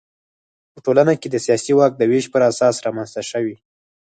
په 0.73 0.79
ټولنه 0.85 1.13
کې 1.21 1.27
د 1.31 1.35
سیاسي 1.45 1.71
واک 1.75 1.93
د 1.97 2.01
وېش 2.11 2.25
پر 2.33 2.41
اساس 2.51 2.75
رامنځته 2.85 3.21
شوي. 3.31 3.55